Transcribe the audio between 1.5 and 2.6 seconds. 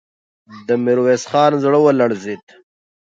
زړه ولړزېد.